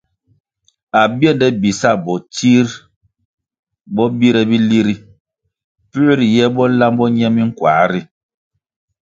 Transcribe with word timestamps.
Abiende 1.01 1.47
bi 1.61 1.71
sa 1.79 1.91
botsir 2.03 2.67
bo 3.93 4.03
bire 4.17 4.41
bili 4.49 4.79
ri 4.87 4.95
puer 5.89 6.13
riye 6.19 6.45
bo 6.55 6.63
lambo 6.79 7.03
ñe 7.15 7.27
minkua 7.35 7.73
ri. 7.91 8.01